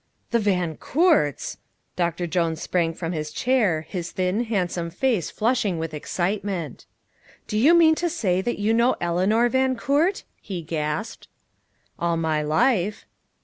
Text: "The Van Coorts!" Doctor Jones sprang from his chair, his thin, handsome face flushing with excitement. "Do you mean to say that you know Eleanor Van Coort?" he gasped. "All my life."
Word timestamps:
"The 0.31 0.39
Van 0.39 0.77
Coorts!" 0.77 1.57
Doctor 1.95 2.25
Jones 2.25 2.59
sprang 2.59 2.95
from 2.95 3.11
his 3.11 3.29
chair, 3.31 3.81
his 3.87 4.09
thin, 4.13 4.45
handsome 4.45 4.89
face 4.89 5.29
flushing 5.29 5.77
with 5.77 5.93
excitement. 5.93 6.87
"Do 7.45 7.55
you 7.55 7.75
mean 7.75 7.93
to 8.01 8.09
say 8.09 8.41
that 8.41 8.57
you 8.59 8.73
know 8.73 8.95
Eleanor 8.99 9.47
Van 9.47 9.75
Coort?" 9.75 10.23
he 10.41 10.63
gasped. 10.63 11.27
"All 11.99 12.17
my 12.17 12.41
life." 12.41 13.05